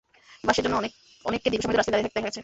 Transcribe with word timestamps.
বাসের 0.47 0.63
জন্য 0.65 0.77
অনেককে 1.29 1.47
দীর্ঘ 1.51 1.61
সময় 1.63 1.73
ধরে 1.73 1.79
রাস্তায় 1.79 1.93
দাঁড়িয়ে 1.95 2.07
থাকতে 2.07 2.19
দেখা 2.19 2.27
গেছে। 2.27 2.39